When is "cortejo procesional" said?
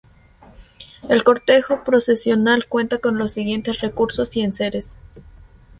1.23-2.65